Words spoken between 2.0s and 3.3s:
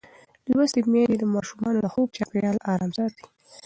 چاپېریال آرام ساتي.